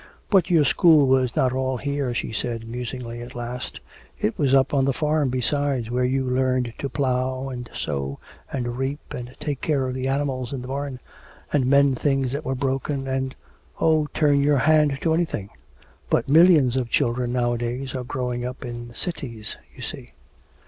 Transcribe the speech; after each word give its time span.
"But 0.31 0.49
your 0.49 0.65
school 0.65 1.05
was 1.05 1.35
not 1.35 1.53
all 1.53 1.77
here," 1.77 2.11
she 2.15 2.33
said 2.33 2.67
musingly 2.67 3.21
at 3.21 3.35
last, 3.35 3.79
"it 4.19 4.35
was 4.35 4.51
up 4.51 4.73
on 4.73 4.83
the 4.85 4.93
farm, 4.93 5.29
besides, 5.29 5.91
where 5.91 6.03
you 6.03 6.25
learned 6.25 6.73
to 6.79 6.89
plough 6.89 7.49
and 7.49 7.69
sow 7.71 8.17
and 8.51 8.79
reap 8.79 9.13
and 9.13 9.35
take 9.39 9.61
care 9.61 9.87
of 9.87 9.93
the 9.93 10.07
animals 10.07 10.53
in 10.53 10.61
the 10.63 10.67
barn, 10.67 10.99
and 11.53 11.67
mend 11.67 11.99
things 11.99 12.31
that 12.31 12.45
were 12.45 12.55
broken, 12.55 13.07
and 13.07 13.35
oh, 13.79 14.07
turn 14.11 14.41
your 14.41 14.57
hand 14.57 14.97
to 15.01 15.13
anything. 15.13 15.51
But 16.09 16.27
millions 16.27 16.75
of 16.77 16.89
children 16.89 17.31
nowadays 17.31 17.93
are 17.93 18.03
growing 18.03 18.43
up 18.43 18.65
in 18.65 18.95
cities, 18.95 19.55
you 19.75 19.83
see." 19.83 20.13